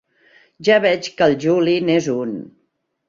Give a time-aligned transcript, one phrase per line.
[0.69, 2.33] Ja veig que el Juli n'és un.